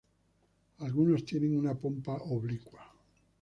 Algunos 0.79 1.23
tienen 1.25 1.55
una 1.55 1.75
popa 1.75 2.13
oblicua. 2.21 2.81